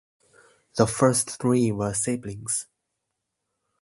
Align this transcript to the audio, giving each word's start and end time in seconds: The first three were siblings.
The 0.77 0.87
first 0.87 1.29
three 1.37 1.71
were 1.71 1.93
siblings. 1.93 2.65